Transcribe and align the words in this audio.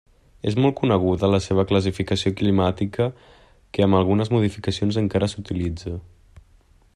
És 0.51 0.55
molt 0.63 0.75
coneguda 0.77 1.27
la 1.33 1.39
seva 1.47 1.65
classificació 1.71 2.33
climàtica 2.39 3.07
que 3.77 3.85
amb 3.87 3.99
algunes 4.01 4.33
modificacions 4.37 4.99
encara 5.03 5.31
s'utilitza. 5.35 5.97